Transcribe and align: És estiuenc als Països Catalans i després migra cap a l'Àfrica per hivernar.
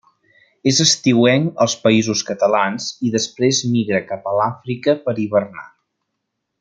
És 0.69 0.77
estiuenc 0.85 1.59
als 1.65 1.75
Països 1.83 2.23
Catalans 2.29 2.87
i 3.09 3.13
després 3.17 3.61
migra 3.75 4.01
cap 4.13 4.27
a 4.33 4.35
l'Àfrica 4.39 4.97
per 5.05 5.15
hivernar. 5.27 5.69